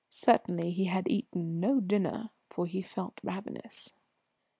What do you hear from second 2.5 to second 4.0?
he felt ravenous.